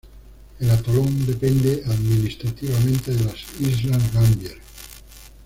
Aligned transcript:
El 0.59 0.67
atolón 0.71 1.27
depende 1.27 1.83
administrativamente 1.85 3.13
de 3.13 3.23
las 3.23 3.35
islas 3.59 4.11
Gambier. 4.11 4.57